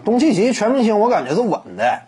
[0.00, 2.02] 东契奇全明星我感觉是稳的。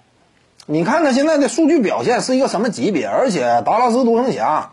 [0.67, 3.07] 你看他现在的数据表现是一个什么级别？
[3.07, 4.73] 而且达拉斯独行侠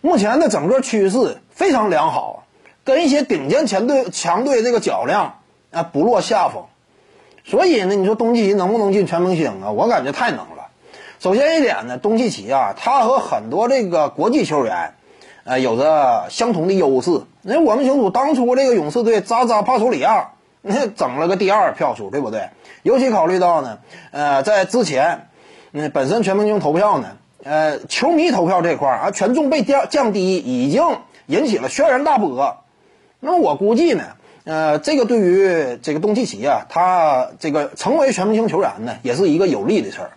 [0.00, 2.44] 目前的整个趋势非常良好，
[2.84, 5.34] 跟一些顶尖强队强队这个较量
[5.70, 6.64] 啊不落下风。
[7.44, 9.70] 所以呢，你说东契奇能不能进全明星啊？
[9.70, 10.68] 我感觉太能了。
[11.20, 14.94] 首先一点呢，东契奇啊，他和很多这个国际球员，
[15.44, 17.22] 呃，有着相同的优势。
[17.42, 20.30] 那我们清楚，当初这个勇士队扎扎帕楚里亚，
[20.62, 22.50] 那 整了个第二票数，对不对？
[22.82, 23.78] 尤其考虑到呢，
[24.10, 25.28] 呃，在之前，
[25.72, 30.82] 嗯，本身全明星投票呢，呃，球迷投票这块儿啊，权重被降降低，已经
[31.26, 32.58] 引起了轩然大波。
[33.20, 34.04] 那我估计呢，
[34.44, 40.10] 呃，这个对于这个东契奇啊，他这个成为全明星球员呢，也是一个有利的事儿。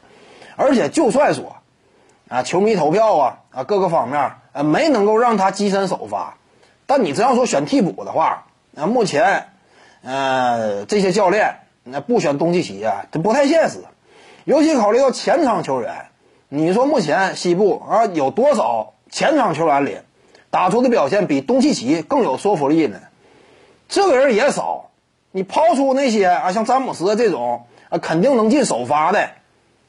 [0.56, 1.58] 而且就算说，
[2.30, 6.38] 啊，球迷投票啊，啊，各个方面啊，没能够让他跻身首发，
[6.86, 8.46] 但你只要说选替补的话，
[8.78, 9.48] 啊，目前，
[10.04, 11.60] 呃，这些教练。
[11.86, 13.80] 那不选东契奇啊，这不太现实。
[14.46, 16.06] 尤其考虑到前场球员，
[16.48, 19.98] 你说目前西部啊有多少前场球员里
[20.50, 23.00] 打出的表现比东契奇更有说服力呢？
[23.90, 24.92] 这个人也少。
[25.32, 29.32] 你抛出那些啊，像詹姆斯这种啊，肯定能进首发的。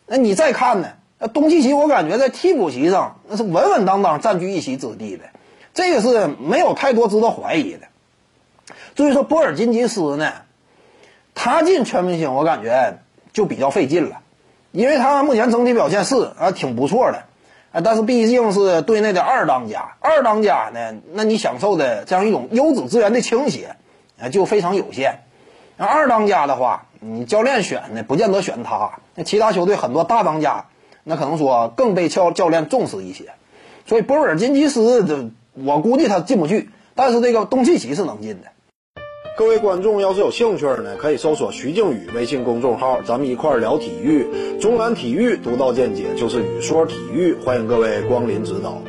[0.07, 0.89] 那你再看呢？
[1.19, 5.25] 那东契奇我感觉在替补席上那是稳稳当当占据一席之地的，
[5.75, 7.87] 这个是没有太多值得怀疑的。
[8.95, 10.33] 至于说波尔津吉斯呢？
[11.35, 12.99] 他进全明星，我感觉
[13.33, 14.21] 就比较费劲了，
[14.71, 17.25] 因为他目前整体表现是啊挺不错的，
[17.73, 23.75] 啊，但是毕竟是队内的二当家，二当家呢，那你享受的这样一种优质资源的倾斜
[24.21, 25.25] 啊就非常有限。
[25.77, 30.67] 那二当家的话，你教练选呢，不见得选他，那其他球队很多大当家，
[31.03, 33.33] 那可能说更被教教练重视一些。
[33.87, 38.49] 所以波尔津吉斯这我估计他进不去，但是这个东契奇是能进的。
[39.37, 44.25] 各位观众要是有兴趣呢，可以搜索徐静宇微信公众号，咱们一块聊体育。
[44.61, 48.81] 中南体育独到见解就是语说体育，欢迎各位光临指导。